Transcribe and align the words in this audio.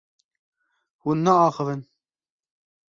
Hûn 1.01 1.17
naaxivin. 1.25 1.81